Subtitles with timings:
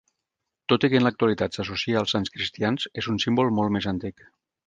[0.71, 4.27] Tot i que en l'actualitat s'associa als sants cristians, és un símbol molt més antic.